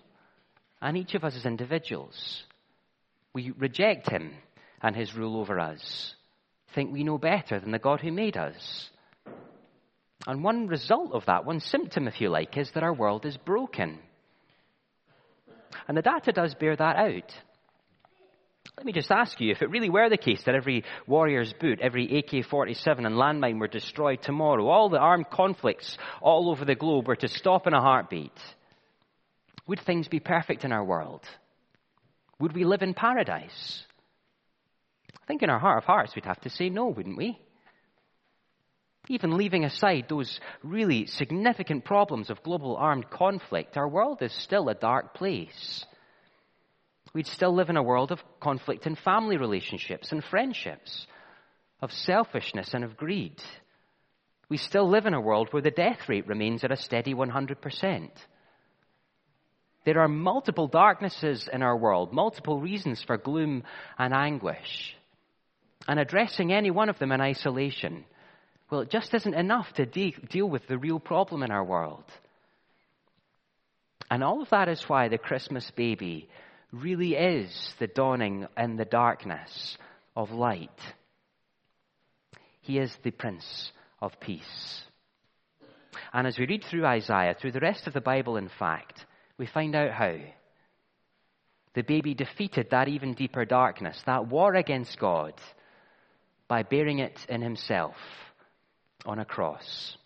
and 0.83 0.99
each 0.99 1.15
of 1.15 1.25
us 1.25 1.35
as 1.35 1.47
individuals. 1.47 2.43
We 3.33 3.53
reject 3.53 4.11
him 4.11 4.35
and 4.83 4.95
his 4.95 5.15
rule 5.15 5.41
over 5.41 5.59
us. 5.59 6.15
Think 6.75 6.93
we 6.93 7.05
know 7.05 7.17
better 7.17 7.59
than 7.59 7.71
the 7.71 7.79
God 7.79 8.03
who 8.03 8.13
made 8.13 8.37
us. 8.37 8.91
And 10.27 10.45
one 10.45 10.69
result 10.69 11.13
of 11.13 11.27
that, 11.27 11.45
one 11.45 11.61
symptom, 11.61 12.07
if 12.07 12.21
you 12.21 12.29
like, 12.29 12.57
is 12.57 12.71
that 12.73 12.83
our 12.83 12.95
world 12.95 13.27
is 13.27 13.37
broken. 13.37 13.99
And 15.89 15.97
the 15.97 16.03
data 16.03 16.33
does 16.33 16.55
bear 16.55 16.77
that 16.77 16.97
out. 16.97 17.35
Let 18.77 18.87
me 18.87 18.93
just 18.93 19.11
ask 19.11 19.41
you, 19.41 19.51
if 19.51 19.61
it 19.61 19.71
really 19.71 19.91
were 19.91 20.09
the 20.09 20.17
case 20.17 20.43
that 20.45 20.55
every 20.55 20.85
warrior's 21.07 21.53
boot, 21.53 21.81
every 21.81 22.19
AK 22.19 22.47
47 22.47 23.05
and 23.05 23.17
landmine 23.17 23.59
were 23.59 23.69
destroyed 23.69 24.23
tomorrow, 24.23 24.67
all 24.69 24.89
the 24.89 24.99
armed 24.99 25.29
conflicts 25.31 25.99
all 26.21 26.51
over 26.51 26.65
the 26.65 26.75
globe 26.75 27.09
were 27.09 27.17
to 27.17 27.29
stop 27.29 27.67
in 27.67 27.75
a 27.75 27.81
heartbeat, 27.81 28.33
would 29.67 29.81
things 29.81 30.09
be 30.09 30.21
perfect 30.21 30.65
in 30.65 30.73
our 30.73 30.85
world? 30.85 31.23
Would 32.39 32.55
we 32.55 32.65
live 32.65 32.83
in 32.83 32.95
paradise? 32.95 33.85
I 35.23 35.27
think 35.27 35.43
in 35.43 35.51
our 35.51 35.59
heart 35.59 35.79
of 35.79 35.85
hearts 35.85 36.15
we'd 36.15 36.25
have 36.25 36.41
to 36.41 36.51
say 36.51 36.69
no, 36.69 36.87
wouldn't 36.87 37.17
we? 37.17 37.39
Even 39.09 39.37
leaving 39.37 39.65
aside 39.65 40.07
those 40.09 40.39
really 40.63 41.07
significant 41.07 41.85
problems 41.85 42.31
of 42.31 42.43
global 42.43 42.77
armed 42.77 43.11
conflict, 43.11 43.77
our 43.77 43.89
world 43.89 44.23
is 44.23 44.33
still 44.33 44.69
a 44.69 44.75
dark 44.75 45.15
place. 45.15 45.85
We'd 47.13 47.27
still 47.27 47.55
live 47.55 47.69
in 47.69 47.77
a 47.77 47.83
world 47.83 48.13
of 48.13 48.23
conflict 48.41 48.87
in 48.87 48.95
family 48.95 49.37
relationships 49.37 50.13
and 50.13 50.25
friendships, 50.25 51.07
of 51.81 51.93
selfishness 51.93 52.75
and 52.75 52.85
of 52.85 52.97
greed. 52.97 53.43
We 54.49 54.57
still 54.57 54.89
live 54.89 55.07
in 55.07 55.15
a 55.15 55.21
world 55.21 55.49
where 55.51 55.63
the 55.63 55.71
death 55.71 56.09
rate 56.09 56.29
remains 56.29 56.63
at 56.63 56.71
a 56.71 56.77
steady 56.77 57.13
100%. 57.13 58.09
There 59.85 60.01
are 60.01 60.09
multiple 60.09 60.69
darknesses 60.69 61.49
in 61.53 61.63
our 61.63 61.77
world, 61.77 62.13
multiple 62.13 62.61
reasons 62.61 63.03
for 63.03 63.17
gloom 63.17 63.65
and 63.99 64.15
anguish. 64.15 64.95
And 65.89 65.99
addressing 65.99 66.53
any 66.53 66.71
one 66.71 66.89
of 66.89 67.01
them 67.01 67.11
in 67.11 67.21
isolation 67.21 68.05
well, 68.73 68.81
it 68.81 68.89
just 68.89 69.13
isn't 69.13 69.35
enough 69.35 69.71
to 69.75 69.85
de- 69.85 70.17
deal 70.31 70.49
with 70.49 70.67
the 70.67 70.79
real 70.79 70.99
problem 70.99 71.43
in 71.43 71.51
our 71.51 71.63
world. 71.63 72.05
And 74.11 74.25
all 74.25 74.41
of 74.41 74.49
that 74.49 74.71
is 74.71 74.89
why 74.89 75.09
the 75.09 75.19
Christmas 75.19 75.71
baby 75.73 76.27
really 76.73 77.15
is 77.15 77.75
the 77.79 77.87
dawning 77.87 78.47
in 78.57 78.77
the 78.77 78.87
darkness 78.87 79.77
of 80.17 80.31
light. 80.31 80.71
He 82.63 82.79
is 82.79 82.97
the 83.03 83.11
Prince 83.11 83.73
of 84.01 84.19
Peace. 84.21 84.85
And 86.15 86.27
as 86.27 86.39
we 86.39 86.47
read 86.47 86.65
through 86.65 86.87
Isaiah, 86.87 87.37
through 87.39 87.53
the 87.53 87.61
rest 87.61 87.87
of 87.87 87.93
the 87.93 88.01
Bible, 88.01 88.39
in 88.39 88.49
fact, 88.59 89.05
we 89.37 89.45
find 89.45 89.75
out 89.75 89.91
how. 89.91 90.17
The 91.75 91.83
baby 91.83 92.15
defeated 92.15 92.69
that 92.71 92.89
even 92.89 93.13
deeper 93.13 93.45
darkness, 93.45 94.03
that 94.07 94.29
war 94.29 94.55
against 94.55 94.99
God, 94.99 95.35
by 96.49 96.63
bearing 96.63 97.01
it 97.01 97.19
in 97.29 97.43
himself 97.43 97.97
on 99.07 99.19
a 99.19 99.25
cross. 99.25 99.97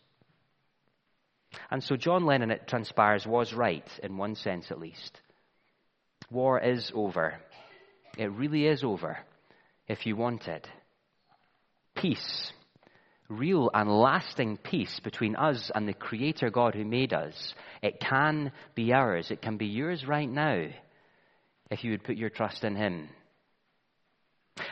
And 1.71 1.83
so 1.83 1.97
John 1.97 2.27
Lennon, 2.27 2.51
it 2.51 2.67
transpires, 2.67 3.27
was 3.27 3.53
right, 3.53 3.89
in 4.03 4.17
one 4.17 4.35
sense 4.35 4.71
at 4.71 4.81
least. 4.81 5.21
War 6.31 6.61
is 6.61 6.91
over. 6.95 7.35
It 8.17 8.31
really 8.33 8.67
is 8.67 8.83
over, 8.85 9.19
if 9.89 10.07
you 10.07 10.17
want 10.17 10.49
it. 10.49 10.67
Peace, 11.95 12.53
real 13.29 13.71
and 13.73 13.91
lasting 13.91 14.59
peace 14.59 15.01
between 15.03 15.37
us 15.37 15.71
and 15.75 15.89
the 15.89 15.95
Creator 15.95 16.51
God 16.51 16.75
who 16.75 16.85
made 16.85 17.13
us, 17.13 17.55
it 17.83 18.01
can 18.01 18.53
be 18.75 18.93
ours. 18.93 19.31
It 19.31 19.43
can 19.43 19.57
be 19.57 19.67
yours 19.67 20.07
right 20.07 20.29
now 20.29 20.67
if 21.71 21.85
you 21.85 21.91
would 21.93 22.05
put 22.05 22.17
your 22.17 22.31
trust 22.31 22.65
in 22.65 22.77
Him. 22.77 23.09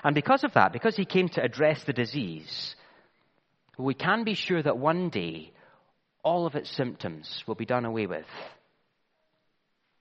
And 0.02 0.14
because 0.14 0.44
of 0.44 0.54
that, 0.54 0.72
because 0.72 0.96
He 0.96 1.04
came 1.04 1.28
to 1.30 1.42
address 1.42 1.82
the 1.84 1.92
disease, 1.92 2.74
we 3.78 3.94
can 3.94 4.24
be 4.24 4.34
sure 4.34 4.62
that 4.62 4.78
one 4.78 5.08
day 5.08 5.52
all 6.22 6.46
of 6.46 6.54
its 6.54 6.74
symptoms 6.74 7.42
will 7.46 7.54
be 7.54 7.66
done 7.66 7.84
away 7.84 8.06
with. 8.06 8.26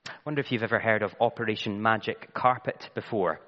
I 0.07 0.11
wonder 0.25 0.41
if 0.41 0.51
you've 0.51 0.63
ever 0.63 0.79
heard 0.79 1.01
of 1.01 1.15
Operation 1.19 1.81
Magic 1.81 2.33
Carpet 2.33 2.89
before. 2.93 3.39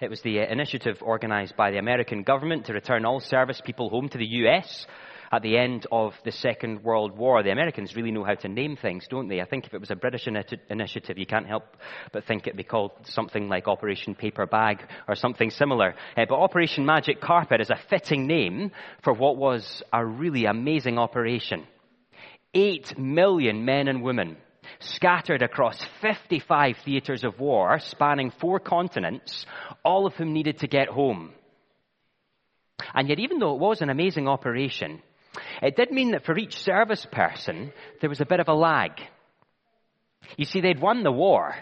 It 0.00 0.10
was 0.10 0.22
the 0.22 0.38
initiative 0.38 0.98
organized 1.02 1.56
by 1.56 1.70
the 1.70 1.78
American 1.78 2.22
government 2.22 2.66
to 2.66 2.72
return 2.72 3.04
all 3.04 3.20
service 3.20 3.60
people 3.64 3.90
home 3.90 4.08
to 4.08 4.18
the 4.18 4.26
US 4.26 4.86
at 5.32 5.42
the 5.42 5.56
end 5.56 5.86
of 5.90 6.14
the 6.24 6.32
Second 6.32 6.82
World 6.82 7.16
War. 7.16 7.42
The 7.42 7.50
Americans 7.50 7.96
really 7.96 8.10
know 8.10 8.24
how 8.24 8.34
to 8.34 8.48
name 8.48 8.76
things, 8.76 9.06
don't 9.08 9.28
they? 9.28 9.40
I 9.40 9.44
think 9.44 9.66
if 9.66 9.74
it 9.74 9.80
was 9.80 9.90
a 9.90 9.96
British 9.96 10.26
initiative, 10.26 11.18
you 11.18 11.26
can't 11.26 11.46
help 11.46 11.76
but 12.12 12.24
think 12.24 12.46
it'd 12.46 12.56
be 12.56 12.64
called 12.64 12.92
something 13.04 13.48
like 13.48 13.68
Operation 13.68 14.14
Paper 14.14 14.46
Bag 14.46 14.82
or 15.08 15.14
something 15.14 15.50
similar. 15.50 15.94
Uh, 16.16 16.24
but 16.28 16.38
Operation 16.38 16.86
Magic 16.86 17.20
Carpet 17.20 17.60
is 17.60 17.70
a 17.70 17.80
fitting 17.88 18.26
name 18.26 18.70
for 19.02 19.12
what 19.12 19.36
was 19.36 19.82
a 19.92 20.04
really 20.04 20.46
amazing 20.46 20.98
operation. 20.98 21.66
Eight 22.54 22.98
million 22.98 23.64
men 23.64 23.88
and 23.88 24.02
women 24.02 24.36
scattered 24.80 25.42
across 25.42 25.84
55 26.00 26.76
theatres 26.84 27.24
of 27.24 27.38
war 27.38 27.78
spanning 27.78 28.30
four 28.30 28.58
continents, 28.58 29.46
all 29.84 30.06
of 30.06 30.14
whom 30.14 30.32
needed 30.32 30.58
to 30.58 30.66
get 30.66 30.88
home. 30.88 31.32
And 32.94 33.08
yet, 33.08 33.18
even 33.18 33.38
though 33.38 33.54
it 33.54 33.60
was 33.60 33.80
an 33.80 33.90
amazing 33.90 34.28
operation, 34.28 35.02
it 35.62 35.76
did 35.76 35.90
mean 35.90 36.12
that 36.12 36.24
for 36.24 36.36
each 36.36 36.54
service 36.56 37.06
person, 37.10 37.72
there 38.00 38.10
was 38.10 38.20
a 38.20 38.26
bit 38.26 38.40
of 38.40 38.48
a 38.48 38.54
lag. 38.54 38.92
You 40.36 40.44
see, 40.44 40.60
they'd 40.60 40.80
won 40.80 41.02
the 41.02 41.12
war. 41.12 41.54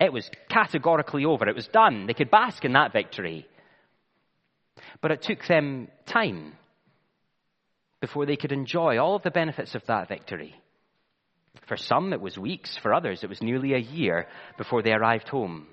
It 0.00 0.12
was 0.12 0.28
categorically 0.48 1.24
over. 1.24 1.48
It 1.48 1.54
was 1.54 1.68
done. 1.68 2.06
They 2.06 2.14
could 2.14 2.30
bask 2.30 2.64
in 2.64 2.72
that 2.72 2.92
victory. 2.92 3.46
But 5.00 5.10
it 5.10 5.22
took 5.22 5.46
them 5.46 5.88
time 6.06 6.54
before 8.00 8.26
they 8.26 8.36
could 8.36 8.52
enjoy 8.52 8.98
all 8.98 9.16
of 9.16 9.22
the 9.22 9.30
benefits 9.30 9.74
of 9.74 9.84
that 9.86 10.08
victory. 10.08 10.54
For 11.66 11.76
some, 11.76 12.12
it 12.12 12.20
was 12.20 12.36
weeks. 12.36 12.78
For 12.82 12.92
others, 12.92 13.22
it 13.22 13.28
was 13.28 13.42
nearly 13.42 13.72
a 13.74 13.78
year 13.78 14.26
before 14.58 14.82
they 14.82 14.92
arrived 14.92 15.28
home. 15.28 15.66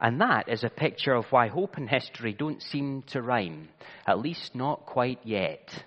And 0.00 0.20
that 0.20 0.48
is 0.48 0.64
a 0.64 0.70
picture 0.70 1.14
of 1.14 1.26
why 1.30 1.48
hope 1.48 1.76
and 1.76 1.88
history 1.88 2.32
don't 2.32 2.62
seem 2.62 3.02
to 3.08 3.22
rhyme, 3.22 3.68
at 4.06 4.18
least 4.18 4.54
not 4.54 4.86
quite 4.86 5.20
yet. 5.24 5.84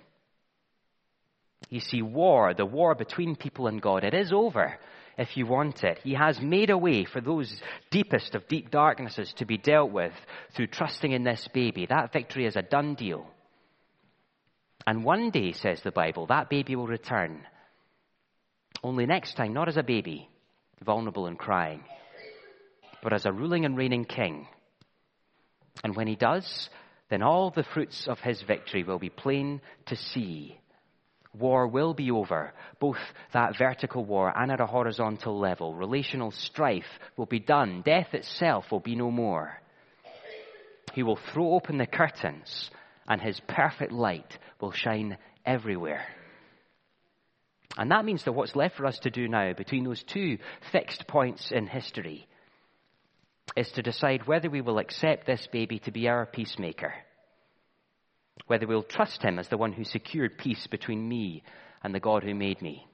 You 1.70 1.80
see, 1.80 2.02
war, 2.02 2.54
the 2.54 2.66
war 2.66 2.94
between 2.94 3.36
people 3.36 3.66
and 3.66 3.80
God, 3.82 4.04
it 4.04 4.14
is 4.14 4.32
over 4.32 4.78
if 5.18 5.36
you 5.36 5.46
want 5.46 5.82
it. 5.84 5.98
He 6.04 6.14
has 6.14 6.40
made 6.40 6.70
a 6.70 6.78
way 6.78 7.04
for 7.04 7.20
those 7.20 7.52
deepest 7.90 8.34
of 8.34 8.48
deep 8.48 8.70
darknesses 8.70 9.32
to 9.36 9.44
be 9.44 9.58
dealt 9.58 9.90
with 9.90 10.14
through 10.54 10.68
trusting 10.68 11.12
in 11.12 11.24
this 11.24 11.46
baby. 11.52 11.86
That 11.86 12.12
victory 12.12 12.46
is 12.46 12.56
a 12.56 12.62
done 12.62 12.94
deal. 12.94 13.26
And 14.86 15.04
one 15.04 15.30
day, 15.30 15.52
says 15.52 15.82
the 15.82 15.90
Bible, 15.90 16.26
that 16.28 16.48
baby 16.48 16.76
will 16.76 16.86
return 16.86 17.44
only 18.82 19.06
next 19.06 19.34
time, 19.34 19.52
not 19.52 19.68
as 19.68 19.76
a 19.76 19.82
baby, 19.82 20.28
vulnerable 20.84 21.26
and 21.26 21.38
crying, 21.38 21.82
but 23.02 23.12
as 23.12 23.26
a 23.26 23.32
ruling 23.32 23.64
and 23.64 23.76
reigning 23.76 24.04
king. 24.04 24.46
And 25.84 25.94
when 25.94 26.06
he 26.06 26.16
does, 26.16 26.68
then 27.10 27.22
all 27.22 27.50
the 27.50 27.64
fruits 27.74 28.06
of 28.08 28.18
his 28.20 28.42
victory 28.42 28.82
will 28.82 28.98
be 28.98 29.10
plain 29.10 29.60
to 29.86 29.96
see. 29.96 30.58
War 31.38 31.68
will 31.68 31.94
be 31.94 32.10
over, 32.10 32.52
both 32.80 32.98
that 33.32 33.56
vertical 33.56 34.04
war 34.04 34.32
and 34.36 34.50
at 34.50 34.60
a 34.60 34.66
horizontal 34.66 35.38
level. 35.38 35.74
Relational 35.74 36.30
strife 36.30 36.98
will 37.16 37.26
be 37.26 37.38
done. 37.38 37.82
Death 37.84 38.14
itself 38.14 38.64
will 38.70 38.80
be 38.80 38.96
no 38.96 39.10
more. 39.10 39.60
He 40.94 41.02
will 41.02 41.18
throw 41.32 41.54
open 41.54 41.78
the 41.78 41.86
curtains, 41.86 42.70
and 43.06 43.20
his 43.20 43.40
perfect 43.46 43.92
light 43.92 44.38
will 44.60 44.72
shine 44.72 45.18
everywhere. 45.46 46.04
And 47.76 47.90
that 47.90 48.04
means 48.04 48.24
that 48.24 48.32
what's 48.32 48.56
left 48.56 48.76
for 48.76 48.86
us 48.86 48.98
to 49.00 49.10
do 49.10 49.28
now, 49.28 49.52
between 49.52 49.84
those 49.84 50.02
two 50.02 50.38
fixed 50.72 51.06
points 51.06 51.52
in 51.52 51.66
history, 51.66 52.26
is 53.56 53.70
to 53.72 53.82
decide 53.82 54.26
whether 54.26 54.50
we 54.50 54.60
will 54.60 54.78
accept 54.78 55.26
this 55.26 55.46
baby 55.52 55.78
to 55.80 55.90
be 55.90 56.08
our 56.08 56.26
peacemaker, 56.26 56.94
whether 58.46 58.66
we'll 58.66 58.82
trust 58.82 59.22
him 59.22 59.38
as 59.38 59.48
the 59.48 59.58
one 59.58 59.72
who 59.72 59.84
secured 59.84 60.38
peace 60.38 60.66
between 60.66 61.08
me 61.08 61.42
and 61.82 61.94
the 61.94 62.00
God 62.00 62.24
who 62.24 62.34
made 62.34 62.60
me. 62.60 62.87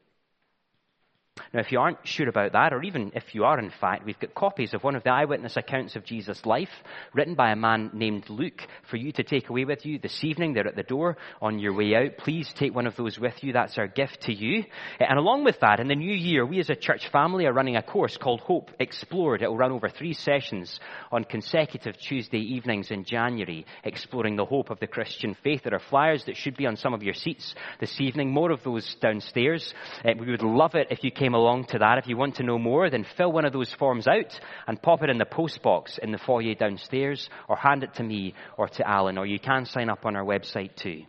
Now, 1.52 1.60
if 1.60 1.72
you 1.72 1.80
aren't 1.80 2.06
sure 2.06 2.28
about 2.28 2.52
that, 2.52 2.72
or 2.72 2.82
even 2.84 3.10
if 3.14 3.34
you 3.34 3.44
are, 3.44 3.58
in 3.58 3.70
fact, 3.80 4.04
we've 4.04 4.18
got 4.18 4.34
copies 4.34 4.72
of 4.72 4.84
one 4.84 4.94
of 4.94 5.02
the 5.02 5.10
eyewitness 5.10 5.56
accounts 5.56 5.96
of 5.96 6.04
Jesus' 6.04 6.46
life, 6.46 6.68
written 7.12 7.34
by 7.34 7.50
a 7.50 7.56
man 7.56 7.90
named 7.92 8.30
Luke, 8.30 8.62
for 8.88 8.96
you 8.96 9.10
to 9.12 9.24
take 9.24 9.48
away 9.48 9.64
with 9.64 9.84
you 9.84 9.98
this 9.98 10.22
evening. 10.22 10.52
They're 10.52 10.68
at 10.68 10.76
the 10.76 10.84
door 10.84 11.16
on 11.42 11.58
your 11.58 11.72
way 11.72 11.94
out. 11.96 12.18
Please 12.18 12.52
take 12.54 12.72
one 12.72 12.86
of 12.86 12.94
those 12.94 13.18
with 13.18 13.34
you. 13.42 13.52
That's 13.52 13.78
our 13.78 13.88
gift 13.88 14.22
to 14.22 14.32
you. 14.32 14.64
And 15.00 15.18
along 15.18 15.42
with 15.42 15.58
that, 15.60 15.80
in 15.80 15.88
the 15.88 15.96
new 15.96 16.14
year, 16.14 16.46
we 16.46 16.60
as 16.60 16.70
a 16.70 16.76
church 16.76 17.08
family 17.10 17.46
are 17.46 17.52
running 17.52 17.76
a 17.76 17.82
course 17.82 18.16
called 18.16 18.40
Hope 18.40 18.70
Explored. 18.78 19.42
It 19.42 19.48
will 19.48 19.56
run 19.56 19.72
over 19.72 19.88
three 19.88 20.14
sessions 20.14 20.78
on 21.10 21.24
consecutive 21.24 21.96
Tuesday 21.98 22.38
evenings 22.38 22.92
in 22.92 23.04
January, 23.04 23.66
exploring 23.82 24.36
the 24.36 24.44
hope 24.44 24.70
of 24.70 24.78
the 24.78 24.86
Christian 24.86 25.36
faith. 25.42 25.62
There 25.64 25.74
are 25.74 25.82
flyers 25.90 26.24
that 26.26 26.36
should 26.36 26.56
be 26.56 26.66
on 26.66 26.76
some 26.76 26.94
of 26.94 27.02
your 27.02 27.14
seats 27.14 27.56
this 27.80 28.00
evening. 28.00 28.30
More 28.30 28.52
of 28.52 28.62
those 28.62 28.96
downstairs. 29.00 29.74
Uh, 30.04 30.12
we 30.16 30.30
would 30.30 30.42
love 30.42 30.76
it 30.76 30.88
if 30.90 31.02
you 31.02 31.10
came 31.10 31.23
came 31.24 31.32
along 31.34 31.64
to 31.64 31.78
that. 31.78 31.96
If 31.96 32.06
you 32.06 32.18
want 32.18 32.34
to 32.34 32.42
know 32.42 32.58
more, 32.58 32.90
then 32.90 33.06
fill 33.16 33.32
one 33.32 33.46
of 33.46 33.54
those 33.54 33.72
forms 33.72 34.06
out 34.06 34.38
and 34.66 34.82
pop 34.82 35.02
it 35.02 35.08
in 35.08 35.16
the 35.16 35.24
post 35.24 35.62
box 35.62 35.98
in 36.02 36.12
the 36.12 36.18
foyer 36.18 36.54
downstairs 36.54 37.30
or 37.48 37.56
hand 37.56 37.82
it 37.82 37.94
to 37.94 38.02
me 38.02 38.34
or 38.58 38.68
to 38.68 38.86
Alan, 38.86 39.16
or 39.16 39.24
you 39.24 39.38
can 39.38 39.64
sign 39.64 39.88
up 39.88 40.04
on 40.04 40.16
our 40.16 40.24
website 40.24 40.76
too. 40.76 41.04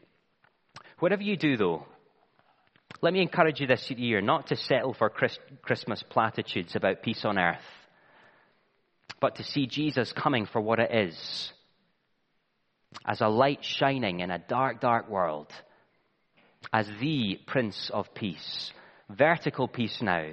Whatever 1.00 1.24
you 1.24 1.36
do 1.36 1.58
though, 1.58 1.86
let 3.02 3.12
me 3.12 3.22
encourage 3.22 3.60
you 3.60 3.68
this 3.68 3.92
year 3.92 4.22
not 4.22 4.48
to 4.48 4.56
settle 4.56 4.94
for 4.94 5.10
Christmas 5.10 6.02
platitudes 6.04 6.78
about 6.78 7.04
peace 7.04 7.26
on 7.26 7.38
earth, 7.38 7.58
but 9.20 9.36
to 9.36 9.44
see 9.44 9.68
Jesus 9.68 10.14
coming 10.14 10.46
for 10.46 10.62
what 10.62 10.80
it 10.80 10.96
is 10.96 11.52
as 13.06 13.20
a 13.20 13.28
light 13.28 13.66
shining 13.66 14.22
in 14.22 14.32
a 14.32 14.40
dark, 14.40 14.80
dark 14.80 15.10
world, 15.10 15.52
as 16.72 16.88
the 17.02 17.38
Prince 17.46 17.92
of 17.94 18.14
Peace 18.14 18.72
vertical 19.10 19.68
peace 19.68 19.98
now, 20.02 20.30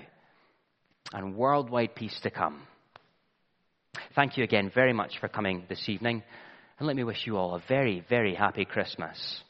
and 1.13 1.37
worldwide 1.37 1.95
peace 1.95 2.19
to 2.23 2.31
come. 2.31 2.63
Thank 4.15 4.37
you 4.37 4.45
again 4.45 4.71
very 4.75 4.93
much 4.93 5.19
for 5.19 5.29
coming 5.29 5.65
this 5.69 5.89
evening, 5.89 6.23
and 6.79 6.87
let 6.87 6.97
me 6.97 7.05
wish 7.05 7.27
you 7.27 7.37
all 7.37 7.55
a 7.55 7.63
very, 7.69 8.05
very 8.09 8.35
happy 8.35 8.65
Christmas. 8.65 9.43